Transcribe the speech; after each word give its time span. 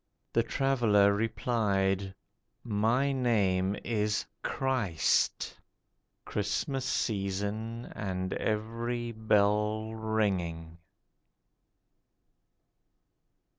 The 0.33 0.41
Traveller 0.41 1.13
replied, 1.13 2.15
'My 2.63 3.11
name 3.11 3.77
is 3.83 4.25
CHRIST.' 4.41 5.59
(Christmas 6.25 6.85
season, 6.85 7.85
and 7.95 8.33
every 8.33 9.11
bell 9.11 9.93
ringing.) 9.93 10.79